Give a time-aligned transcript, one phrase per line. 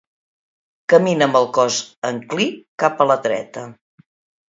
[0.93, 1.79] Camina amb el cos
[2.11, 2.51] enclí
[2.85, 3.71] cap a la dreta.